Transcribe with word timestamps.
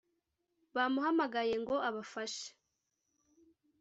Bamuhamaye 0.75 1.55
ngo 1.63 1.75
abafashe 1.89 2.49